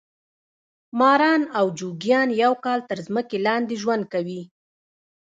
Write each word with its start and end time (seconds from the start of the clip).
ماران 0.99 1.41
او 1.57 1.65
جوګیان 1.77 2.29
یو 2.43 2.53
کال 2.65 2.79
تر 2.89 2.99
مځکې 3.15 3.37
لاندې 3.45 3.75
ژوند 3.81 4.03
کوي. 4.13 4.41